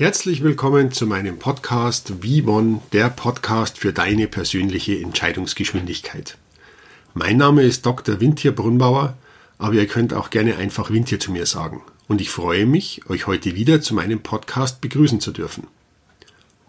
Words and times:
Herzlich 0.00 0.42
willkommen 0.42 0.92
zu 0.92 1.06
meinem 1.06 1.38
Podcast 1.38 2.10
V1, 2.22 2.80
der 2.90 3.10
Podcast 3.10 3.76
für 3.76 3.92
deine 3.92 4.28
persönliche 4.28 4.98
Entscheidungsgeschwindigkeit. 4.98 6.38
Mein 7.12 7.36
Name 7.36 7.64
ist 7.64 7.84
Dr. 7.84 8.18
Wintier 8.18 8.52
Brunnbauer, 8.52 9.18
aber 9.58 9.74
ihr 9.74 9.86
könnt 9.86 10.14
auch 10.14 10.30
gerne 10.30 10.56
einfach 10.56 10.90
Wintier 10.90 11.20
zu 11.20 11.32
mir 11.32 11.44
sagen. 11.44 11.82
Und 12.08 12.22
ich 12.22 12.30
freue 12.30 12.64
mich, 12.64 13.02
euch 13.10 13.26
heute 13.26 13.56
wieder 13.56 13.82
zu 13.82 13.92
meinem 13.92 14.20
Podcast 14.20 14.80
begrüßen 14.80 15.20
zu 15.20 15.32
dürfen. 15.32 15.66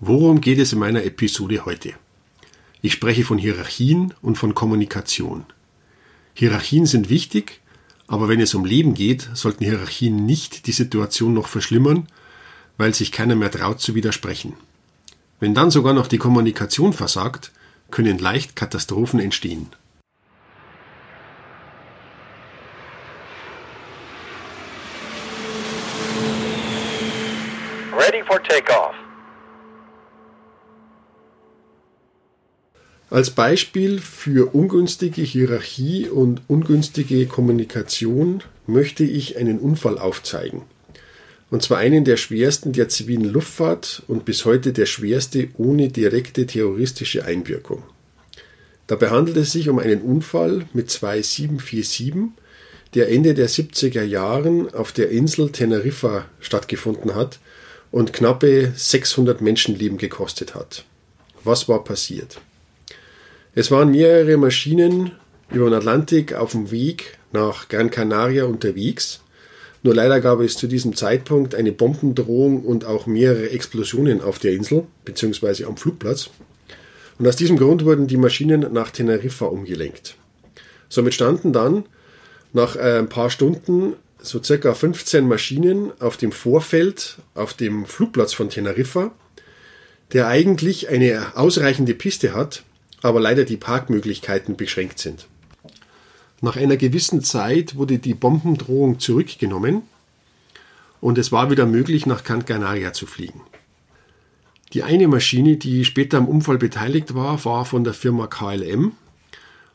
Worum 0.01 0.41
geht 0.41 0.59
es 0.59 0.73
in 0.73 0.79
meiner 0.79 1.05
Episode 1.05 1.63
heute? 1.63 1.93
Ich 2.81 2.91
spreche 2.91 3.23
von 3.23 3.37
Hierarchien 3.37 4.13
und 4.21 4.37
von 4.37 4.53
Kommunikation. 4.53 5.45
Hierarchien 6.33 6.85
sind 6.85 7.09
wichtig, 7.09 7.61
aber 8.07 8.27
wenn 8.27 8.41
es 8.41 8.53
um 8.53 8.65
Leben 8.65 8.93
geht, 8.93 9.29
sollten 9.35 9.63
Hierarchien 9.63 10.25
nicht 10.25 10.67
die 10.67 10.73
Situation 10.73 11.33
noch 11.33 11.47
verschlimmern, 11.47 12.07
weil 12.81 12.95
sich 12.95 13.11
keiner 13.11 13.35
mehr 13.35 13.51
traut 13.51 13.79
zu 13.79 13.93
widersprechen. 13.93 14.53
Wenn 15.39 15.53
dann 15.53 15.69
sogar 15.69 15.93
noch 15.93 16.07
die 16.07 16.17
Kommunikation 16.17 16.93
versagt, 16.93 17.51
können 17.91 18.17
leicht 18.17 18.55
Katastrophen 18.55 19.19
entstehen. 19.19 19.67
Ready 27.95 28.23
for 28.25 28.41
takeoff. 28.41 28.95
Als 33.11 33.29
Beispiel 33.29 33.99
für 33.99 34.55
ungünstige 34.55 35.21
Hierarchie 35.21 36.09
und 36.09 36.41
ungünstige 36.47 37.27
Kommunikation 37.27 38.41
möchte 38.65 39.03
ich 39.03 39.37
einen 39.37 39.59
Unfall 39.59 39.99
aufzeigen. 39.99 40.63
Und 41.51 41.61
zwar 41.61 41.79
einen 41.79 42.05
der 42.05 42.17
schwersten 42.17 42.71
der 42.71 42.89
zivilen 42.89 43.25
Luftfahrt 43.25 44.03
und 44.07 44.25
bis 44.25 44.45
heute 44.45 44.71
der 44.71 44.85
schwerste 44.85 45.49
ohne 45.57 45.89
direkte 45.89 46.47
terroristische 46.47 47.25
Einwirkung. 47.25 47.83
Dabei 48.87 49.09
handelt 49.09 49.37
es 49.37 49.51
sich 49.51 49.69
um 49.69 49.77
einen 49.77 50.01
Unfall 50.01 50.65
mit 50.73 50.89
zwei 50.89 51.21
747, 51.21 52.31
der 52.95 53.09
Ende 53.09 53.33
der 53.33 53.49
70er 53.49 54.01
Jahren 54.01 54.73
auf 54.73 54.93
der 54.93 55.11
Insel 55.11 55.51
Teneriffa 55.51 56.25
stattgefunden 56.39 57.15
hat 57.15 57.39
und 57.91 58.13
knappe 58.13 58.71
600 58.73 59.41
Menschenleben 59.41 59.97
gekostet 59.97 60.55
hat. 60.55 60.85
Was 61.43 61.67
war 61.67 61.83
passiert? 61.83 62.39
Es 63.55 63.71
waren 63.71 63.91
mehrere 63.91 64.37
Maschinen 64.37 65.11
über 65.51 65.65
den 65.65 65.73
Atlantik 65.73 66.33
auf 66.33 66.51
dem 66.51 66.71
Weg 66.71 67.17
nach 67.33 67.67
Gran 67.67 67.91
Canaria 67.91 68.45
unterwegs 68.45 69.19
nur 69.83 69.95
leider 69.95 70.21
gab 70.21 70.39
es 70.41 70.57
zu 70.57 70.67
diesem 70.67 70.95
Zeitpunkt 70.95 71.55
eine 71.55 71.71
Bombendrohung 71.71 72.63
und 72.63 72.85
auch 72.85 73.07
mehrere 73.07 73.49
Explosionen 73.49 74.21
auf 74.21 74.37
der 74.37 74.53
Insel 74.53 74.85
bzw. 75.05 75.65
am 75.65 75.77
Flugplatz. 75.77 76.29
Und 77.17 77.27
aus 77.27 77.35
diesem 77.35 77.57
Grund 77.57 77.83
wurden 77.85 78.07
die 78.07 78.17
Maschinen 78.17 78.71
nach 78.73 78.91
Teneriffa 78.91 79.45
umgelenkt. 79.45 80.15
Somit 80.89 81.13
standen 81.13 81.53
dann 81.53 81.85
nach 82.53 82.75
äh, 82.75 82.99
ein 82.99 83.09
paar 83.09 83.29
Stunden 83.29 83.93
so 84.21 84.41
circa 84.43 84.73
15 84.73 85.27
Maschinen 85.27 85.91
auf 85.99 86.17
dem 86.17 86.31
Vorfeld 86.31 87.17
auf 87.33 87.53
dem 87.53 87.85
Flugplatz 87.85 88.33
von 88.33 88.49
Teneriffa, 88.49 89.11
der 90.13 90.27
eigentlich 90.27 90.89
eine 90.89 91.35
ausreichende 91.35 91.95
Piste 91.95 92.35
hat, 92.35 92.63
aber 93.01 93.19
leider 93.19 93.45
die 93.45 93.57
Parkmöglichkeiten 93.57 94.57
beschränkt 94.57 94.99
sind. 94.99 95.27
Nach 96.41 96.55
einer 96.55 96.75
gewissen 96.75 97.23
Zeit 97.23 97.75
wurde 97.75 97.99
die 97.99 98.15
Bombendrohung 98.15 98.99
zurückgenommen 98.99 99.83
und 100.99 101.19
es 101.19 101.31
war 101.31 101.51
wieder 101.51 101.67
möglich, 101.67 102.07
nach 102.07 102.23
Gran 102.23 102.45
Canaria 102.45 102.93
zu 102.93 103.05
fliegen. 103.05 103.41
Die 104.73 104.81
eine 104.83 105.07
Maschine, 105.07 105.57
die 105.57 105.85
später 105.85 106.17
am 106.17 106.27
Unfall 106.27 106.57
beteiligt 106.57 107.13
war, 107.13 107.43
war 107.45 107.65
von 107.65 107.83
der 107.83 107.93
Firma 107.93 108.25
KLM 108.25 108.93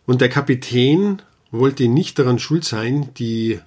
und 0.06 0.20
der 0.20 0.28
Kapitän 0.28 1.22
wollte 1.52 1.86
nicht 1.86 2.18
daran 2.18 2.40
schuld 2.40 2.64
sein, 2.64 3.10
die 3.16 3.60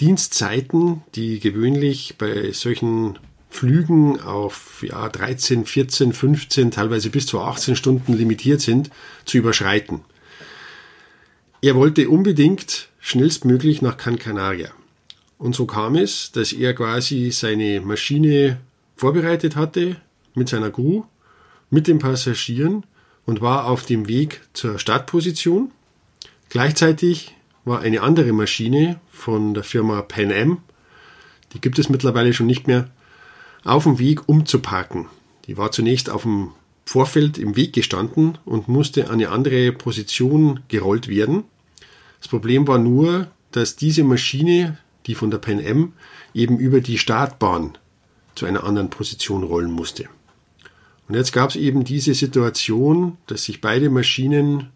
Dienstzeiten, 0.00 1.02
die 1.14 1.38
gewöhnlich 1.38 2.16
bei 2.18 2.50
solchen 2.52 3.18
Flügen 3.50 4.20
auf 4.20 4.82
ja, 4.86 5.08
13, 5.08 5.66
14, 5.66 6.12
15, 6.12 6.70
teilweise 6.70 7.10
bis 7.10 7.26
zu 7.26 7.40
18 7.40 7.76
Stunden 7.76 8.14
limitiert 8.14 8.60
sind, 8.60 8.90
zu 9.24 9.38
überschreiten. 9.38 10.00
Er 11.62 11.74
wollte 11.74 12.08
unbedingt 12.08 12.88
schnellstmöglich 13.00 13.82
nach 13.82 13.98
Gran 13.98 14.18
Canaria. 14.18 14.70
Und 15.36 15.54
so 15.54 15.66
kam 15.66 15.94
es, 15.94 16.32
dass 16.32 16.54
er 16.54 16.72
quasi 16.72 17.30
seine 17.32 17.82
Maschine 17.82 18.60
vorbereitet 18.96 19.56
hatte 19.56 19.96
mit 20.34 20.48
seiner 20.48 20.70
Crew, 20.70 21.04
mit 21.68 21.86
den 21.86 21.98
Passagieren 21.98 22.84
und 23.26 23.42
war 23.42 23.66
auf 23.66 23.84
dem 23.84 24.08
Weg 24.08 24.40
zur 24.54 24.78
Startposition. 24.78 25.70
Gleichzeitig 26.48 27.34
war 27.66 27.80
eine 27.80 28.00
andere 28.00 28.32
Maschine 28.32 28.98
von 29.10 29.52
der 29.52 29.62
Firma 29.62 30.00
Pan 30.00 30.32
Am, 30.32 30.62
die 31.52 31.60
gibt 31.60 31.78
es 31.78 31.90
mittlerweile 31.90 32.32
schon 32.32 32.46
nicht 32.46 32.68
mehr, 32.68 32.90
auf 33.64 33.84
dem 33.84 33.98
Weg 33.98 34.26
um 34.30 34.46
zu 34.46 34.60
parken. 34.60 35.08
Die 35.46 35.58
war 35.58 35.72
zunächst 35.72 36.08
auf 36.08 36.22
dem 36.22 36.52
Vorfeld 36.86 37.38
im 37.38 37.54
Weg 37.54 37.72
gestanden 37.72 38.38
und 38.44 38.66
musste 38.66 39.04
an 39.06 39.14
eine 39.14 39.28
andere 39.28 39.72
Position 39.72 40.60
gerollt 40.68 41.06
werden. 41.06 41.44
Das 42.20 42.28
Problem 42.28 42.68
war 42.68 42.78
nur, 42.78 43.28
dass 43.52 43.76
diese 43.76 44.04
Maschine, 44.04 44.78
die 45.06 45.14
von 45.14 45.30
der 45.30 45.38
Pan 45.38 45.60
Am, 45.64 45.94
eben 46.34 46.58
über 46.58 46.80
die 46.80 46.98
Startbahn 46.98 47.76
zu 48.34 48.46
einer 48.46 48.64
anderen 48.64 48.90
Position 48.90 49.42
rollen 49.42 49.70
musste. 49.70 50.08
Und 51.08 51.16
jetzt 51.16 51.32
gab 51.32 51.50
es 51.50 51.56
eben 51.56 51.82
diese 51.82 52.14
Situation, 52.14 53.18
dass 53.26 53.44
sich 53.44 53.60
beide 53.60 53.90
Maschinen 53.90 54.70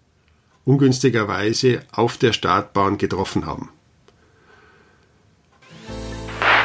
ungünstigerweise 0.65 1.83
auf 1.93 2.17
der 2.17 2.33
Startbahn 2.33 2.99
getroffen 2.99 3.47
haben. 3.47 3.71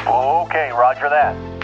Okay, 0.06 0.72
roger 0.72 1.10
that. 1.10 1.59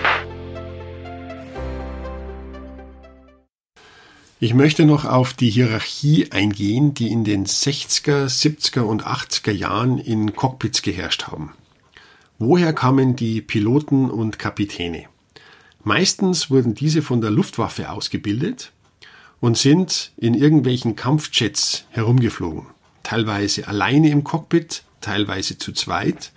Ich 4.37 4.53
möchte 4.53 4.83
noch 4.83 5.05
auf 5.05 5.33
die 5.33 5.49
Hierarchie 5.49 6.29
eingehen, 6.33 6.93
die 6.93 7.07
in 7.07 7.23
den 7.23 7.45
60er, 7.45 8.25
70er 8.25 8.81
und 8.81 9.05
80er 9.05 9.53
Jahren 9.53 9.97
in 9.97 10.35
Cockpits 10.35 10.81
geherrscht 10.81 11.27
haben. 11.27 11.53
Woher 12.37 12.73
kamen 12.73 13.15
die 13.15 13.39
Piloten 13.39 14.09
und 14.09 14.37
Kapitäne? 14.37 15.05
Meistens 15.85 16.49
wurden 16.49 16.75
diese 16.75 17.01
von 17.01 17.21
der 17.21 17.31
Luftwaffe 17.31 17.89
ausgebildet 17.89 18.73
und 19.39 19.57
sind 19.57 20.11
in 20.17 20.33
irgendwelchen 20.33 20.97
Kampfjets 20.97 21.85
herumgeflogen. 21.91 22.65
Teilweise 23.03 23.69
alleine 23.69 24.09
im 24.09 24.25
Cockpit, 24.25 24.83
teilweise 24.99 25.57
zu 25.57 25.71
zweit, 25.71 26.33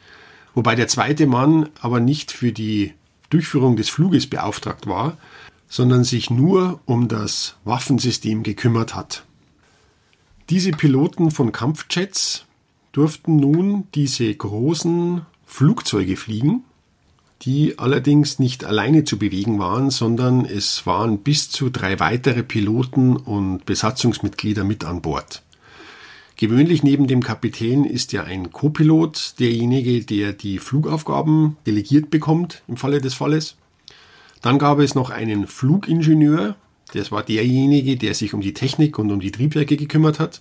wobei 0.55 0.77
der 0.77 0.87
zweite 0.87 1.27
Mann 1.27 1.69
aber 1.81 1.99
nicht 1.99 2.31
für 2.31 2.53
die 2.53 2.95
Durchführung 3.29 3.75
des 3.75 3.89
Fluges 3.89 4.29
beauftragt 4.29 4.87
war, 4.87 5.19
sondern 5.69 6.05
sich 6.05 6.31
nur 6.31 6.81
um 6.87 7.09
das 7.09 7.57
Waffensystem 7.65 8.43
gekümmert 8.43 8.95
hat. 8.95 9.25
Diese 10.51 10.71
Piloten 10.71 11.31
von 11.31 11.53
Kampfjets 11.53 12.47
durften 12.93 13.37
nun 13.37 13.85
diese 13.95 14.35
großen 14.35 15.23
Flugzeuge 15.45 16.17
fliegen, 16.17 16.65
die 17.43 17.79
allerdings 17.79 18.39
nicht 18.39 18.65
alleine 18.65 19.05
zu 19.05 19.19
bewegen 19.19 19.59
waren, 19.59 19.91
sondern 19.91 20.45
es 20.45 20.87
waren 20.87 21.19
bis 21.19 21.51
zu 21.51 21.71
drei 21.71 22.01
weitere 22.01 22.43
Piloten 22.43 23.17
und 23.17 23.65
Besatzungsmitglieder 23.65 24.65
mit 24.65 24.85
an 24.85 25.03
Bord. 25.03 25.43
Gewöhnlich 26.37 26.83
neben 26.83 27.09
dem 27.09 27.23
Kapitän 27.23 27.85
ist 27.85 28.13
ja 28.13 28.25
ein 28.25 28.53
Copilot 28.53 29.35
derjenige, 29.39 30.05
der 30.05 30.33
die 30.33 30.59
Flugaufgaben 30.59 31.57
delegiert 31.67 32.11
bekommt 32.11 32.63
im 32.69 32.77
Falle 32.77 33.01
des 33.01 33.15
Falles. 33.15 33.57
Dann 34.43 34.59
gab 34.59 34.79
es 34.79 34.95
noch 34.95 35.11
einen 35.11 35.47
Flugingenieur, 35.47 36.57
das 36.93 37.13
war 37.13 37.23
derjenige, 37.23 37.97
der 37.97 38.15
sich 38.15 38.35
um 38.35 38.41
die 38.41 38.55
Technik 38.55 38.99
und 38.99 39.11
um 39.11 39.21
die 39.21 39.31
Triebwerke 39.31 39.77
gekümmert 39.77 40.19
hat. 40.19 40.41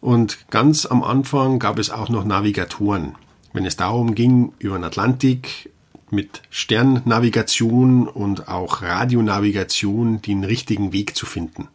Und 0.00 0.50
ganz 0.50 0.86
am 0.86 1.02
Anfang 1.02 1.58
gab 1.58 1.78
es 1.78 1.90
auch 1.90 2.08
noch 2.08 2.24
Navigatoren. 2.24 3.14
Wenn 3.52 3.64
es 3.64 3.76
darum 3.76 4.14
ging, 4.14 4.52
über 4.58 4.76
den 4.76 4.84
Atlantik 4.84 5.70
mit 6.10 6.42
Sternnavigation 6.50 8.06
und 8.06 8.48
auch 8.48 8.82
Radionavigation 8.82 10.20
den 10.22 10.44
richtigen 10.44 10.92
Weg 10.92 11.16
zu 11.16 11.26
finden. 11.26 11.68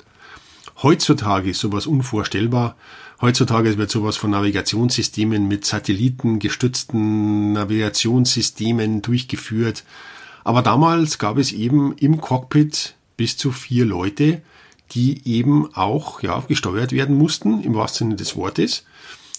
Heutzutage 0.82 1.50
ist 1.50 1.60
sowas 1.60 1.88
unvorstellbar. 1.88 2.76
Heutzutage 3.20 3.78
wird 3.78 3.92
sowas 3.92 4.18
von 4.18 4.32
Navigationssystemen 4.32 5.48
mit 5.48 5.66
satellitengestützten 5.66 7.54
Navigationssystemen 7.54 9.02
durchgeführt. 9.02 9.84
Aber 10.44 10.62
damals 10.62 11.18
gab 11.18 11.38
es 11.38 11.52
eben 11.52 11.96
im 11.98 12.20
Cockpit 12.22 12.96
bis 13.18 13.38
zu 13.38 13.52
vier 13.52 13.86
Leute, 13.86 14.42
die 14.92 15.28
eben 15.28 15.74
auch 15.76 16.22
ja, 16.22 16.44
gesteuert 16.48 16.92
werden 16.92 17.18
mussten, 17.18 17.62
im 17.62 17.76
wahrsten 17.76 18.08
Sinne 18.08 18.16
des 18.16 18.36
Wortes. 18.36 18.84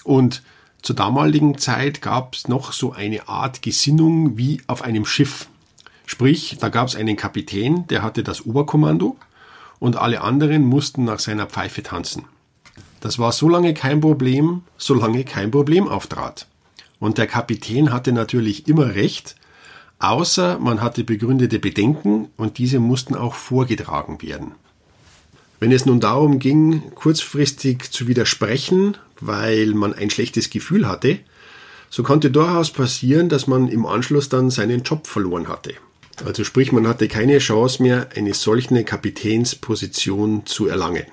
Und 0.05 0.43
zur 0.83 0.97
damaligen 0.97 1.59
Zeit 1.59 2.03
gab 2.03 2.35
es 2.35 2.49
noch 2.49 2.73
so 2.73 2.93
eine 2.93 3.29
Art 3.29 3.63
Gesinnung 3.63 4.37
wie 4.37 4.61
auf 4.67 4.83
einem 4.83 5.05
Schiff. 5.05 5.49
Sprich, 6.07 6.57
da 6.61 6.69
gab 6.69 6.89
es 6.89 6.97
einen 6.97 7.17
Kapitän, 7.17 7.87
der 7.89 8.03
hatte 8.03 8.23
das 8.23 8.45
Oberkommando 8.45 9.17
und 9.79 9.97
alle 9.97 10.23
anderen 10.23 10.65
mussten 10.65 11.05
nach 11.05 11.21
seiner 11.21 11.47
Pfeife 11.47 11.83
tanzen. 11.83 12.25
Das 13.01 13.19
war 13.19 13.33
so 13.33 13.49
lange 13.49 13.75
kein 13.75 14.01
Problem, 14.01 14.63
solange 14.77 15.25
kein 15.25 15.51
Problem 15.51 15.89
auftrat. 15.89 16.47
Und 17.01 17.19
der 17.19 17.27
Kapitän 17.27 17.93
hatte 17.93 18.13
natürlich 18.13 18.69
immer 18.69 18.95
recht, 18.95 19.35
außer 20.03 20.59
man 20.59 20.83
hatte 20.83 21.05
begründete 21.05 21.59
Bedenken 21.59 22.29
und 22.37 22.59
diese 22.59 22.81
mussten 22.81 23.15
auch 23.15 23.35
vorgetragen 23.35 24.21
werden. 24.21 24.53
Wenn 25.61 25.71
es 25.71 25.87
nun 25.87 26.01
darum 26.01 26.41
ging, 26.41 26.83
kurzfristig 26.95 27.93
zu 27.93 28.09
widersprechen, 28.09 28.97
weil 29.21 29.69
man 29.75 29.95
ein 29.95 30.11
schlechtes 30.11 30.51
Gefühl 30.51 30.89
hatte, 30.89 31.21
so 31.89 32.03
konnte 32.03 32.31
durchaus 32.31 32.71
passieren, 32.71 33.29
dass 33.29 33.47
man 33.47 33.69
im 33.69 33.87
Anschluss 33.87 34.29
dann 34.29 34.51
seinen 34.51 34.83
Job 34.83 35.07
verloren 35.07 35.47
hatte. 35.47 35.75
Also 36.25 36.43
sprich, 36.43 36.73
man 36.73 36.89
hatte 36.89 37.07
keine 37.07 37.39
Chance 37.39 37.83
mehr, 37.83 38.09
eine 38.17 38.35
solche 38.35 38.83
Kapitänsposition 38.83 40.47
zu 40.47 40.67
erlangen. 40.67 41.07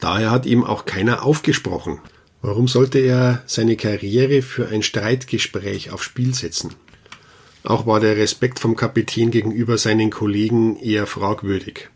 Daher 0.00 0.30
hat 0.30 0.46
ihm 0.46 0.64
auch 0.64 0.84
keiner 0.84 1.24
aufgesprochen. 1.24 2.00
Warum 2.42 2.66
sollte 2.66 2.98
er 2.98 3.42
seine 3.46 3.76
Karriere 3.76 4.42
für 4.42 4.68
ein 4.68 4.82
Streitgespräch 4.82 5.90
aufs 5.90 6.04
Spiel 6.04 6.34
setzen? 6.34 6.74
Auch 7.62 7.86
war 7.86 8.00
der 8.00 8.16
Respekt 8.16 8.58
vom 8.58 8.74
Kapitän 8.74 9.30
gegenüber 9.30 9.76
seinen 9.76 10.10
Kollegen 10.10 10.76
eher 10.76 11.06
fragwürdig. 11.06 11.90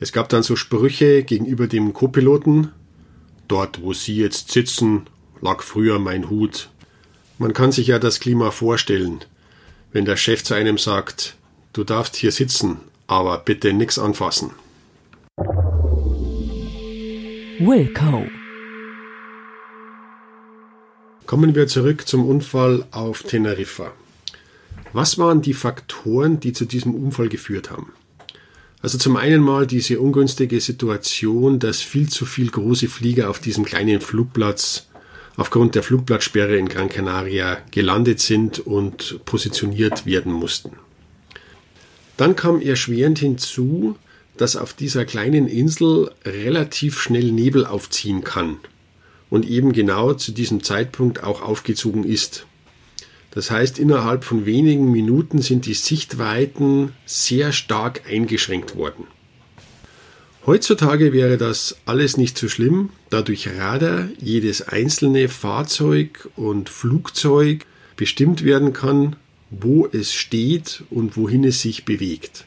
Es 0.00 0.12
gab 0.12 0.28
dann 0.28 0.42
so 0.42 0.56
Sprüche 0.56 1.22
gegenüber 1.22 1.68
dem 1.68 1.92
Co-Piloten. 1.92 2.72
Dort, 3.46 3.82
wo 3.82 3.92
Sie 3.92 4.16
jetzt 4.16 4.50
sitzen, 4.50 5.06
lag 5.40 5.62
früher 5.62 6.00
mein 6.00 6.28
Hut. 6.28 6.70
Man 7.38 7.52
kann 7.52 7.70
sich 7.70 7.86
ja 7.86 7.98
das 8.00 8.18
Klima 8.18 8.50
vorstellen, 8.50 9.20
wenn 9.92 10.04
der 10.04 10.16
Chef 10.16 10.42
zu 10.42 10.54
einem 10.54 10.78
sagt, 10.78 11.36
du 11.72 11.84
darfst 11.84 12.16
hier 12.16 12.32
sitzen, 12.32 12.78
aber 13.06 13.38
bitte 13.38 13.72
nix 13.72 13.98
anfassen. 13.98 14.50
Wilco. 17.60 18.26
Kommen 21.26 21.54
wir 21.54 21.68
zurück 21.68 22.08
zum 22.08 22.26
Unfall 22.26 22.84
auf 22.90 23.22
Teneriffa. 23.22 23.92
Was 24.92 25.18
waren 25.18 25.42
die 25.42 25.54
Faktoren, 25.54 26.40
die 26.40 26.52
zu 26.52 26.64
diesem 26.64 26.94
Unfall 26.94 27.28
geführt 27.28 27.70
haben? 27.70 27.92
Also 28.82 28.98
zum 28.98 29.16
einen 29.16 29.40
mal 29.40 29.66
diese 29.66 30.00
ungünstige 30.00 30.60
Situation, 30.60 31.58
dass 31.58 31.80
viel 31.80 32.08
zu 32.08 32.26
viel 32.26 32.50
große 32.50 32.88
Flieger 32.88 33.30
auf 33.30 33.38
diesem 33.38 33.64
kleinen 33.64 34.00
Flugplatz 34.00 34.88
aufgrund 35.36 35.74
der 35.74 35.82
Flugplatzsperre 35.82 36.56
in 36.56 36.68
Gran 36.68 36.88
Canaria 36.88 37.58
gelandet 37.70 38.20
sind 38.20 38.58
und 38.58 39.24
positioniert 39.24 40.04
werden 40.04 40.32
mussten. 40.32 40.72
Dann 42.16 42.36
kam 42.36 42.60
erschwerend 42.60 43.18
hinzu, 43.18 43.96
dass 44.36 44.56
auf 44.56 44.74
dieser 44.74 45.04
kleinen 45.04 45.48
Insel 45.48 46.10
relativ 46.24 47.00
schnell 47.00 47.32
Nebel 47.32 47.64
aufziehen 47.64 48.24
kann 48.24 48.58
und 49.30 49.46
eben 49.48 49.72
genau 49.72 50.12
zu 50.14 50.32
diesem 50.32 50.62
Zeitpunkt 50.62 51.22
auch 51.22 51.40
aufgezogen 51.40 52.04
ist. 52.04 52.46
Das 53.32 53.50
heißt, 53.50 53.78
innerhalb 53.78 54.24
von 54.24 54.44
wenigen 54.44 54.92
Minuten 54.92 55.40
sind 55.40 55.66
die 55.66 55.74
Sichtweiten 55.74 56.92
sehr 57.06 57.52
stark 57.52 58.02
eingeschränkt 58.08 58.76
worden. 58.76 59.06
Heutzutage 60.44 61.12
wäre 61.12 61.38
das 61.38 61.76
alles 61.86 62.16
nicht 62.16 62.36
so 62.36 62.48
schlimm, 62.48 62.90
da 63.10 63.22
durch 63.22 63.48
Radar 63.48 64.08
jedes 64.18 64.60
einzelne 64.68 65.28
Fahrzeug 65.28 66.28
und 66.36 66.68
Flugzeug 66.68 67.64
bestimmt 67.96 68.44
werden 68.44 68.72
kann, 68.72 69.16
wo 69.50 69.86
es 69.86 70.12
steht 70.12 70.82
und 70.90 71.16
wohin 71.16 71.44
es 71.44 71.62
sich 71.62 71.84
bewegt. 71.84 72.44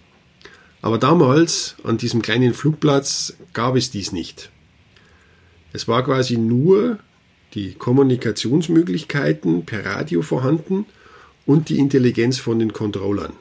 Aber 0.81 1.00
damals, 1.00 1.78
an 1.84 1.98
diesem 1.98 2.22
kleinen 2.22 2.54
Flugplatz, 2.54 3.34
gab 3.54 3.76
es 3.76 3.90
dies 3.90 4.12
nicht. 4.12 4.52
Es 5.74 5.88
war 5.88 6.04
quasi 6.04 6.38
nur 6.38 7.00
die 7.56 7.74
Kommunikationsmöglichkeiten 7.74 9.66
per 9.66 9.86
Radio 9.86 10.22
vorhanden 10.22 10.86
und 11.46 11.69
die 11.69 11.80
Intelligenz 11.80 12.38
von 12.38 12.60
den 12.60 12.74
Controllern. 12.74 13.34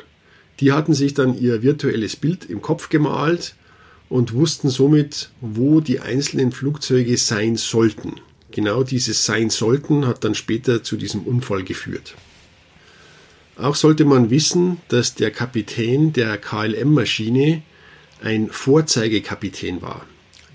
Die 0.60 0.72
hatten 0.72 0.94
sich 0.94 1.14
dann 1.14 1.36
ihr 1.36 1.62
virtuelles 1.62 2.16
Bild 2.16 2.48
im 2.48 2.62
Kopf 2.62 2.88
gemalt 2.88 3.56
und 4.08 4.32
wussten 4.32 4.70
somit, 4.70 5.30
wo 5.40 5.80
die 5.80 6.00
einzelnen 6.00 6.52
Flugzeuge 6.52 7.16
sein 7.16 7.56
sollten. 7.56 8.20
Genau 8.52 8.84
dieses 8.84 9.24
sein 9.24 9.50
sollten 9.50 10.06
hat 10.06 10.22
dann 10.22 10.36
später 10.36 10.84
zu 10.84 10.96
diesem 10.96 11.22
Unfall 11.22 11.64
geführt. 11.64 12.14
Auch 13.56 13.74
sollte 13.74 14.04
man 14.04 14.30
wissen, 14.30 14.78
dass 14.88 15.14
der 15.14 15.32
Kapitän 15.32 16.12
der 16.12 16.38
KLM-Maschine 16.38 17.62
ein 18.22 18.48
Vorzeigekapitän 18.50 19.82
war. 19.82 20.06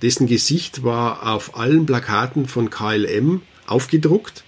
Dessen 0.02 0.28
Gesicht 0.28 0.84
war 0.84 1.34
auf 1.34 1.58
allen 1.58 1.86
Plakaten 1.86 2.48
von 2.48 2.70
KLM 2.70 3.42
aufgedruckt 3.70 4.44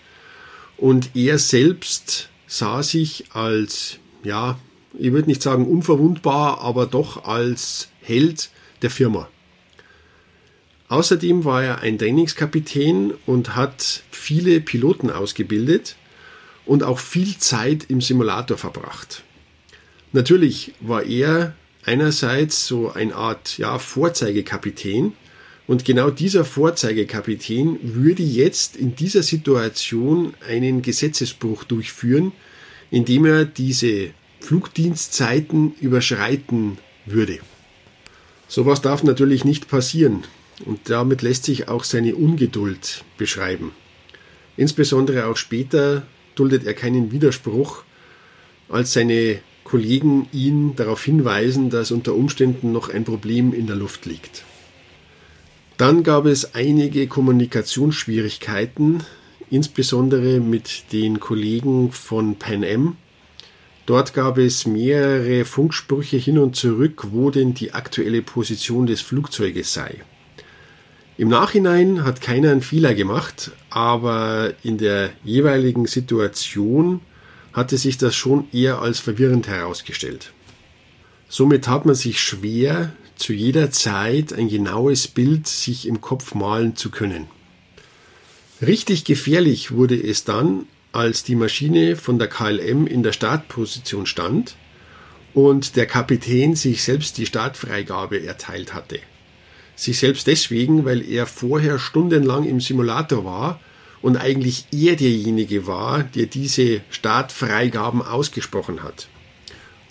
und 0.78 1.16
er 1.16 1.38
selbst 1.38 2.30
sah 2.48 2.84
sich 2.84 3.26
als, 3.34 3.98
ja, 4.24 4.60
ich 4.98 5.12
würde 5.12 5.30
nicht 5.30 5.42
sagen 5.42 5.66
unverwundbar, 5.66 6.62
aber 6.62 6.86
doch 6.86 7.26
als 7.26 7.90
Held 8.02 8.50
der 8.82 8.90
Firma. 8.90 9.30
Außerdem 10.90 11.46
war 11.46 11.64
er 11.64 11.80
ein 11.80 11.98
Trainingskapitän 11.98 13.14
und 13.26 13.56
hat 13.56 14.04
viele 14.12 14.60
Piloten 14.60 15.10
ausgebildet 15.10 15.96
und 16.66 16.84
auch 16.84 17.00
viel 17.00 17.38
Zeit 17.38 17.86
im 17.90 18.02
Simulator 18.02 18.58
verbracht. 18.58 19.24
Natürlich 20.12 20.74
war 20.82 21.04
er 21.04 21.56
einerseits 21.86 22.68
so 22.68 22.92
eine 22.92 23.16
Art 23.16 23.58
ja, 23.58 23.80
Vorzeigekapitän, 23.80 25.14
und 25.72 25.86
genau 25.86 26.10
dieser 26.10 26.44
Vorzeigekapitän 26.44 27.80
würde 27.82 28.24
jetzt 28.24 28.76
in 28.76 28.94
dieser 28.94 29.24
Situation 29.24 30.34
einen 30.46 30.82
Gesetzesbruch 30.82 31.64
durchführen, 31.64 32.34
indem 32.90 33.24
er 33.24 33.46
diese 33.46 34.10
Flugdienstzeiten 34.42 35.74
überschreiten 35.80 36.78
würde. 37.06 37.40
Sowas 38.50 38.82
darf 38.82 39.04
natürlich 39.04 39.46
nicht 39.46 39.70
passieren 39.70 40.26
und 40.66 40.90
damit 40.90 41.22
lässt 41.22 41.46
sich 41.46 41.70
auch 41.70 41.86
seine 41.86 42.18
Ungeduld 42.18 43.06
beschreiben. 43.18 43.72
Insbesondere 44.58 45.28
auch 45.28 45.38
später 45.38 46.06
duldet 46.36 46.66
er 46.66 46.74
keinen 46.74 47.14
Widerspruch, 47.14 47.84
als 48.68 48.92
seine 48.92 49.40
Kollegen 49.64 50.28
ihn 50.34 50.76
darauf 50.76 51.06
hinweisen, 51.06 51.70
dass 51.70 51.92
unter 51.92 52.14
Umständen 52.14 52.74
noch 52.74 52.90
ein 52.90 53.06
Problem 53.06 53.54
in 53.54 53.68
der 53.68 53.78
Luft 53.78 54.06
liegt. 54.06 54.44
Dann 55.82 56.04
gab 56.04 56.28
es 56.28 56.54
einige 56.54 57.08
Kommunikationsschwierigkeiten, 57.08 59.02
insbesondere 59.50 60.40
mit 60.40 60.84
den 60.92 61.20
Kollegen 61.20 61.92
von 61.92 62.36
Pan 62.36 62.64
Am. 62.64 62.98
Dort 63.88 64.14
gab 64.14 64.38
es 64.38 64.68
mehrere 64.68 65.44
Funksprüche 65.44 66.18
hin 66.18 66.38
und 66.38 66.56
zurück, 66.56 67.08
wo 67.10 67.32
denn 67.32 67.56
die 67.56 67.74
aktuelle 67.74 68.22
Position 68.22 68.86
des 68.86 69.02
Flugzeuges 69.02 69.74
sei. 69.74 70.04
Im 71.18 71.30
Nachhinein 71.30 72.04
hat 72.04 72.22
keiner 72.22 72.52
einen 72.52 72.62
Fehler 72.62 72.94
gemacht, 72.94 73.50
aber 73.72 74.54
in 74.62 74.78
der 74.78 75.10
jeweiligen 75.24 75.88
Situation 75.88 77.02
hatte 77.54 77.80
sich 77.80 77.98
das 77.98 78.14
schon 78.16 78.48
eher 78.54 78.84
als 78.84 79.00
verwirrend 79.00 79.48
herausgestellt. 79.48 80.32
Somit 81.28 81.68
hat 81.68 81.88
man 81.88 81.96
sich 81.96 82.22
schwer, 82.22 82.92
zu 83.22 83.34
jeder 83.34 83.72
Zeit 83.72 84.34
ein 84.34 84.50
genaues 84.50 85.08
Bild 85.08 85.48
sich 85.48 85.88
im 85.88 86.02
Kopf 86.02 86.34
malen 86.34 86.76
zu 86.76 86.90
können. 86.90 87.28
Richtig 88.62 89.06
gefährlich 89.06 89.72
wurde 89.72 89.96
es 89.96 90.24
dann, 90.24 90.66
als 90.92 91.24
die 91.24 91.36
Maschine 91.36 91.96
von 91.96 92.20
der 92.20 92.28
KLM 92.28 92.88
in 92.88 93.04
der 93.04 93.14
Startposition 93.14 94.06
stand 94.06 94.56
und 95.34 95.76
der 95.76 95.86
Kapitän 95.86 96.56
sich 96.56 96.84
selbst 96.84 97.18
die 97.18 97.26
Startfreigabe 97.26 98.26
erteilt 98.26 98.74
hatte. 98.74 99.00
Sich 99.76 100.00
selbst 100.00 100.28
deswegen, 100.28 100.84
weil 100.84 101.08
er 101.08 101.26
vorher 101.28 101.80
stundenlang 101.80 102.44
im 102.44 102.60
Simulator 102.60 103.24
war 103.24 103.60
und 104.02 104.18
eigentlich 104.18 104.66
er 104.72 104.96
derjenige 104.96 105.68
war, 105.68 106.04
der 106.04 106.26
diese 106.26 106.82
Startfreigaben 106.90 108.02
ausgesprochen 108.02 108.84
hat. 108.84 109.08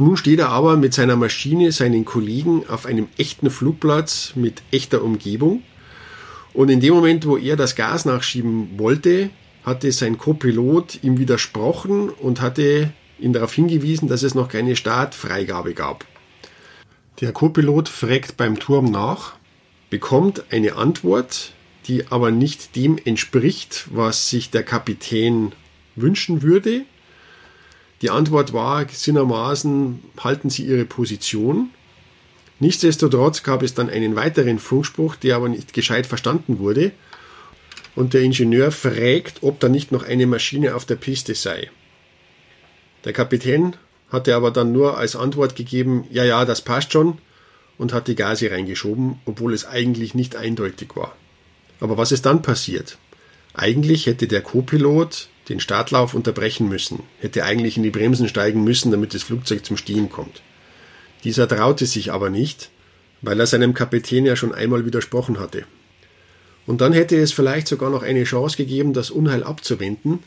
Nun 0.01 0.17
steht 0.17 0.39
er 0.39 0.49
aber 0.49 0.79
mit 0.79 0.95
seiner 0.95 1.15
Maschine 1.15 1.73
seinen 1.73 2.07
Kollegen 2.07 2.67
auf 2.71 2.87
einem 2.87 3.09
echten 3.19 3.51
Flugplatz 3.51 4.33
mit 4.35 4.63
echter 4.71 5.05
Umgebung. 5.05 5.63
Und 6.55 6.71
in 6.71 6.81
dem 6.81 6.95
Moment, 6.95 7.27
wo 7.27 7.37
er 7.37 7.55
das 7.55 7.77
Gas 7.77 8.07
nachschieben 8.07 8.79
wollte, 8.79 9.29
hatte 9.63 9.93
sein 9.93 10.17
Co-Pilot 10.17 11.01
ihm 11.05 11.19
widersprochen 11.19 12.09
und 12.09 12.41
hatte 12.41 12.95
ihn 13.19 13.35
darauf 13.35 13.53
hingewiesen, 13.53 14.09
dass 14.09 14.23
es 14.23 14.35
noch 14.35 14.49
keine 14.49 14.75
Startfreigabe 14.75 15.75
gab. 15.75 16.07
Der 17.21 17.33
Co-Pilot 17.33 17.91
fragt 17.91 18.39
beim 18.39 18.59
Turm 18.59 18.87
nach, 18.87 19.35
bekommt 19.91 20.45
eine 20.51 20.77
Antwort, 20.77 21.53
die 21.89 22.07
aber 22.09 22.31
nicht 22.31 22.75
dem 22.75 22.97
entspricht, 23.05 23.87
was 23.91 24.31
sich 24.31 24.49
der 24.49 24.63
Kapitän 24.63 25.53
wünschen 25.95 26.41
würde 26.41 26.87
die 28.03 28.11
Antwort 28.11 28.53
war 28.53 28.89
sinnermaßen, 28.89 30.03
halten 30.19 30.51
Sie 30.51 30.65
Ihre 30.65 30.85
Position. 30.85 31.71
Nichtsdestotrotz 32.59 33.43
gab 33.43 33.63
es 33.63 33.75
dann 33.75 33.91
einen 33.91 34.17
weiteren 34.17 34.59
Funkspruch, 34.59 35.17
der 35.17 35.37
aber 35.37 35.49
nicht 35.49 35.73
gescheit 35.73 36.07
verstanden 36.07 36.59
wurde. 36.59 36.93
Und 37.95 38.15
der 38.15 38.23
Ingenieur 38.23 38.71
fragt, 38.71 39.43
ob 39.43 39.61
da 39.61 39.69
nicht 39.69 39.93
noch 39.93 40.05
eine 40.05 40.27
Maschine 40.27 40.75
auf 40.75 40.85
der 40.85 40.97
Piste 40.97 41.35
sei. 41.35 41.71
Der 43.05 43.13
Kapitän 43.13 43.77
hatte 44.11 44.35
aber 44.35 44.51
dann 44.51 44.73
nur 44.73 44.99
als 44.99 45.17
Antwort 45.17 45.57
gegeben, 45.57 46.07
ja, 46.11 46.25
ja, 46.25 46.45
das 46.45 46.63
passt 46.63 46.93
schon, 46.93 47.19
und 47.79 47.95
hat 47.95 48.09
die 48.09 48.15
Gase 48.15 48.51
reingeschoben, 48.51 49.21
obwohl 49.25 49.55
es 49.55 49.65
eigentlich 49.65 50.15
nicht 50.15 50.37
eindeutig 50.37 50.97
war. 50.97 51.17
Aber 51.81 51.97
was 51.97 52.13
ist 52.13 52.27
dann 52.27 52.43
passiert? 52.43 52.99
Eigentlich 53.55 54.05
hätte 54.05 54.27
der 54.27 54.43
Co-Pilot 54.43 55.30
den 55.49 55.61
Startlauf 55.61 56.15
unterbrechen 56.15 56.69
müssen, 56.69 57.03
hätte 57.19 57.45
eigentlich 57.45 57.77
in 57.77 57.83
die 57.83 57.91
Bremsen 57.91 58.29
steigen 58.29 58.63
müssen, 58.63 58.91
damit 58.91 59.15
das 59.15 59.23
Flugzeug 59.23 59.65
zum 59.65 59.77
Stehen 59.77 60.11
kommt. 60.11 60.43
Dieser 61.25 61.49
traute 61.49 61.87
sich 61.87 62.13
aber 62.13 62.31
nicht, 62.31 62.71
weil 63.23 63.39
er 63.41 63.47
seinem 63.47 63.75
Kapitän 63.75 64.25
ja 64.25 64.37
schon 64.37 64.55
einmal 64.55 64.87
widersprochen 64.87 65.39
hatte. 65.39 65.65
Und 66.67 66.81
dann 66.81 66.93
hätte 66.93 67.17
es 67.17 67.33
vielleicht 67.33 67.67
sogar 67.69 67.91
noch 67.91 68.03
eine 68.03 68.25
Chance 68.25 68.57
gegeben, 68.57 68.93
das 68.93 69.11
Unheil 69.11 69.43
abzuwenden. 69.43 70.21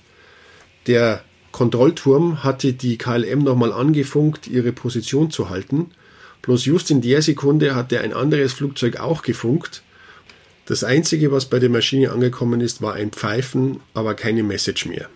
Der 0.88 1.24
Kontrollturm 1.52 2.44
hatte 2.44 2.74
die 2.74 2.98
KLM 2.98 3.40
nochmal 3.40 3.72
angefunkt, 3.72 4.48
ihre 4.48 4.72
Position 4.72 5.32
zu 5.32 5.50
halten. 5.50 5.92
Bloß 6.42 6.66
just 6.66 6.92
in 6.92 7.02
der 7.02 7.22
Sekunde 7.22 7.76
hatte 7.76 8.02
ein 8.02 8.12
anderes 8.12 8.52
Flugzeug 8.52 9.00
auch 9.00 9.22
gefunkt 9.22 9.83
das 10.66 10.84
Einzige, 10.84 11.32
was 11.32 11.46
bei 11.46 11.60
der 11.60 11.70
Maschine 11.70 12.12
angekommen 12.12 12.62
ist, 12.62 12.82
war 12.82 12.94
ein 12.94 13.12
Pfeifen, 13.12 13.82
aber 13.94 14.14
keine 14.14 14.44
Message 14.44 14.86
mehr. 14.86 15.10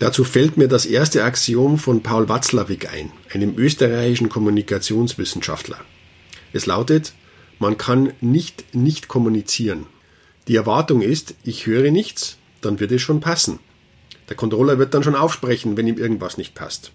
Dazu 0.00 0.24
fällt 0.24 0.56
mir 0.56 0.66
das 0.66 0.86
erste 0.86 1.22
Axiom 1.22 1.78
von 1.78 2.02
Paul 2.02 2.28
Watzlawick 2.28 2.92
ein, 2.92 3.12
einem 3.32 3.56
österreichischen 3.56 4.28
Kommunikationswissenschaftler. 4.28 5.78
Es 6.52 6.66
lautet, 6.66 7.12
man 7.58 7.76
kann 7.78 8.12
nicht 8.20 8.74
nicht 8.74 9.06
kommunizieren. 9.06 9.86
Die 10.48 10.56
Erwartung 10.56 11.02
ist, 11.02 11.34
ich 11.44 11.66
höre 11.66 11.90
nichts, 11.90 12.38
dann 12.60 12.80
wird 12.80 12.90
es 12.92 13.02
schon 13.02 13.20
passen. 13.20 13.60
Der 14.28 14.36
Controller 14.36 14.78
wird 14.78 14.94
dann 14.94 15.04
schon 15.04 15.14
aufsprechen, 15.14 15.76
wenn 15.76 15.86
ihm 15.86 15.98
irgendwas 15.98 16.38
nicht 16.38 16.54
passt. 16.54 16.92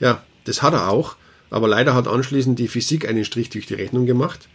Ja, 0.00 0.24
das 0.44 0.60
hat 0.60 0.74
er 0.74 0.90
auch, 0.90 1.16
aber 1.50 1.68
leider 1.68 1.94
hat 1.94 2.08
anschließend 2.08 2.58
die 2.58 2.68
Physik 2.68 3.08
einen 3.08 3.24
Strich 3.24 3.48
durch 3.48 3.66
die 3.66 3.74
Rechnung 3.74 4.04
gemacht 4.04 4.48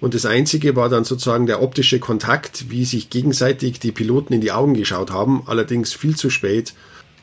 und 0.00 0.14
das 0.14 0.26
Einzige 0.26 0.76
war 0.76 0.88
dann 0.88 1.04
sozusagen 1.04 1.46
der 1.46 1.62
optische 1.62 1.98
Kontakt, 1.98 2.70
wie 2.70 2.84
sich 2.84 3.10
gegenseitig 3.10 3.80
die 3.80 3.92
Piloten 3.92 4.32
in 4.32 4.40
die 4.40 4.52
Augen 4.52 4.74
geschaut 4.74 5.10
haben, 5.10 5.42
allerdings 5.46 5.92
viel 5.92 6.16
zu 6.16 6.30
spät. 6.30 6.74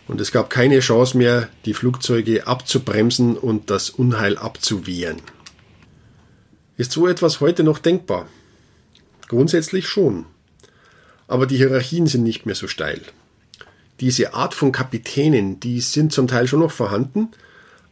Und 0.07 0.19
es 0.19 0.31
gab 0.31 0.49
keine 0.49 0.79
Chance 0.79 1.17
mehr, 1.17 1.47
die 1.65 1.73
Flugzeuge 1.73 2.47
abzubremsen 2.47 3.37
und 3.37 3.69
das 3.69 3.89
Unheil 3.89 4.37
abzuwehren. 4.37 5.21
Ist 6.77 6.91
so 6.91 7.07
etwas 7.07 7.39
heute 7.39 7.63
noch 7.63 7.77
denkbar? 7.77 8.27
Grundsätzlich 9.27 9.87
schon. 9.87 10.25
Aber 11.27 11.45
die 11.45 11.57
Hierarchien 11.57 12.07
sind 12.07 12.23
nicht 12.23 12.45
mehr 12.45 12.55
so 12.55 12.67
steil. 12.67 13.01
Diese 13.99 14.33
Art 14.33 14.53
von 14.53 14.71
Kapitänen, 14.71 15.59
die 15.59 15.79
sind 15.79 16.11
zum 16.11 16.27
Teil 16.27 16.47
schon 16.47 16.59
noch 16.59 16.71
vorhanden, 16.71 17.29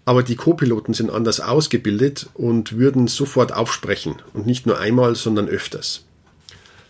aber 0.10 0.24
die 0.24 0.36
Co-Piloten 0.36 0.96
sind 0.96 1.12
anders 1.12 1.40
ausgebildet 1.40 2.30
und 2.34 2.80
würden 2.80 3.06
sofort 3.06 3.54
aufsprechen 3.54 4.16
und 4.34 4.48
nicht 4.48 4.66
nur 4.66 4.80
einmal, 4.80 5.14
sondern 5.14 5.48
öfters. 5.48 6.04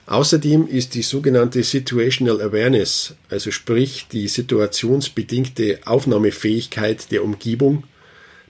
Außerdem 0.06 0.66
ist 0.66 0.96
die 0.96 1.02
sogenannte 1.02 1.62
Situational 1.64 2.42
Awareness, 2.42 3.16
also 3.30 3.52
sprich 3.52 4.08
die 4.10 4.30
situationsbedingte 4.30 5.80
Aufnahmefähigkeit 5.84 7.12
der 7.12 7.26
Umgebung, 7.26 7.84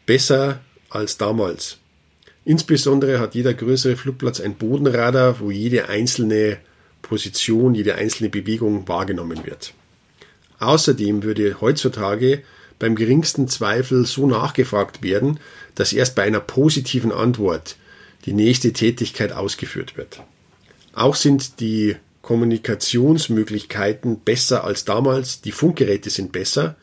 besser 0.05 0.59
als 0.91 1.17
damals. 1.17 1.77
Insbesondere 2.45 3.17
hat 3.17 3.33
jeder 3.33 3.55
größere 3.55 3.95
Flugplatz 3.95 4.39
ein 4.39 4.53
Bodenradar, 4.53 5.39
wo 5.39 5.49
jede 5.49 5.89
einzelne 5.89 6.59
Position, 7.01 7.73
jede 7.73 7.95
einzelne 7.95 8.29
Bewegung 8.29 8.87
wahrgenommen 8.87 9.47
wird. 9.47 9.73
Außerdem 10.59 11.23
würde 11.23 11.59
heutzutage 11.59 12.43
beim 12.79 12.95
geringsten 12.95 13.47
Zweifel 13.47 14.05
so 14.05 14.25
nachgefragt 14.25 15.03
werden, 15.03 15.39
dass 15.75 15.93
erst 15.93 16.15
bei 16.15 16.23
einer 16.23 16.39
positiven 16.39 17.11
Antwort 17.11 17.75
die 18.25 18.33
nächste 18.33 18.73
Tätigkeit 18.73 19.31
ausgeführt 19.31 19.97
wird. 19.97 20.21
Auch 20.93 21.15
sind 21.15 21.59
die 21.59 21.95
Kommunikationsmöglichkeiten 22.21 24.19
besser 24.19 24.63
als 24.63 24.85
damals, 24.85 25.41
die 25.41 25.51
Funkgeräte 25.51 26.09
sind 26.09 26.31
besser, 26.31 26.75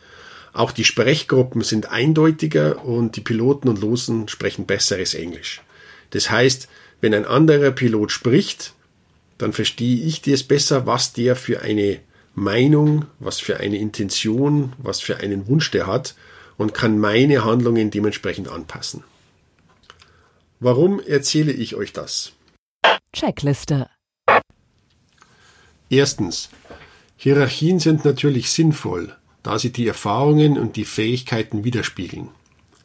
auch 0.52 0.72
die 0.72 0.84
Sprechgruppen 0.84 1.62
sind 1.62 1.90
eindeutiger 1.90 2.84
und 2.84 3.16
die 3.16 3.20
Piloten 3.20 3.68
und 3.68 3.80
Losen 3.80 4.28
sprechen 4.28 4.64
besseres 4.64 5.14
Englisch. 5.14 5.60
Das 6.10 6.30
heißt, 6.30 6.68
wenn 7.02 7.12
ein 7.12 7.26
anderer 7.26 7.72
Pilot 7.72 8.10
spricht, 8.10 8.72
dann 9.36 9.52
verstehe 9.52 10.02
ich 10.06 10.22
das 10.22 10.42
besser, 10.42 10.86
was 10.86 11.12
der 11.12 11.36
für 11.36 11.60
eine 11.60 12.00
Meinung, 12.36 13.06
was 13.18 13.40
für 13.40 13.60
eine 13.60 13.78
Intention, 13.78 14.74
was 14.76 15.00
für 15.00 15.16
einen 15.16 15.48
Wunsch 15.48 15.70
der 15.70 15.86
hat 15.86 16.14
und 16.58 16.74
kann 16.74 16.98
meine 16.98 17.44
Handlungen 17.44 17.90
dementsprechend 17.90 18.48
anpassen. 18.48 19.02
Warum 20.60 21.00
erzähle 21.00 21.52
ich 21.52 21.76
euch 21.76 21.94
das? 21.94 22.32
Checkliste. 23.14 23.88
Erstens. 25.88 26.50
Hierarchien 27.16 27.80
sind 27.80 28.04
natürlich 28.04 28.50
sinnvoll, 28.50 29.16
da 29.42 29.58
sie 29.58 29.72
die 29.72 29.86
Erfahrungen 29.86 30.58
und 30.58 30.76
die 30.76 30.84
Fähigkeiten 30.84 31.64
widerspiegeln. 31.64 32.28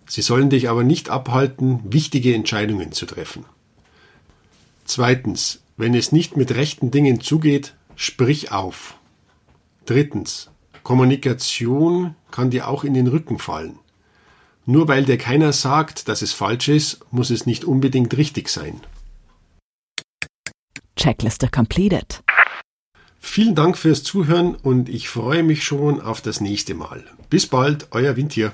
Sie 0.08 0.22
sollen 0.22 0.50
dich 0.50 0.70
aber 0.70 0.86
nicht 0.86 1.10
abhalten, 1.10 1.82
wichtige 1.84 2.34
Entscheidungen 2.34 2.94
zu 2.94 3.06
treffen. 3.06 3.46
Zweitens. 4.86 5.60
Wenn 5.78 5.96
es 5.96 6.12
nicht 6.12 6.38
mit 6.38 6.54
rechten 6.54 6.92
Dingen 6.92 7.22
zugeht, 7.22 7.74
sprich 7.96 8.52
auf. 8.52 8.96
Drittens. 9.86 10.50
Kommunikation 10.84 12.16
kann 12.32 12.50
dir 12.50 12.68
auch 12.68 12.84
in 12.84 12.94
den 12.94 13.08
Rücken 13.08 13.40
fallen. 13.40 13.80
Nur 14.66 14.88
weil 14.88 15.06
dir 15.06 15.18
keiner 15.18 15.54
sagt, 15.54 16.08
dass 16.08 16.22
es 16.22 16.34
falsch 16.34 16.70
ist, 16.70 17.00
muss 17.12 17.30
es 17.30 17.46
nicht 17.46 17.66
unbedingt 17.66 18.16
richtig 18.18 18.50
sein. 18.50 18.82
Checkliste 20.96 21.48
completed. 21.50 22.24
Vielen 23.20 23.56
Dank 23.56 23.78
fürs 23.78 24.04
Zuhören 24.04 24.56
und 24.56 24.90
ich 24.90 25.10
freue 25.10 25.44
mich 25.44 25.64
schon 25.64 26.02
auf 26.02 26.22
das 26.22 26.42
nächste 26.42 26.74
Mal. 26.74 27.04
Bis 27.30 27.48
bald, 27.48 27.88
euer 27.92 28.16
Windtier. 28.18 28.54